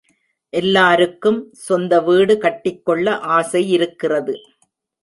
எல்லாருக்கும் 0.53 1.37
சொந்த 1.67 2.01
வீடு 2.01 2.37
கட்டிக் 2.37 2.83
கொள்ள 2.85 3.13
ஆசையிருக்கிறது. 3.37 4.35